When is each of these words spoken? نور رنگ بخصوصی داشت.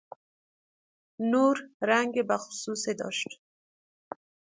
نور 1.31 1.57
رنگ 1.89 2.15
بخصوصی 2.29 2.93
داشت. 2.93 3.27